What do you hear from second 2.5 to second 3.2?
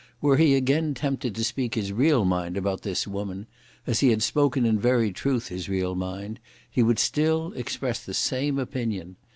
about this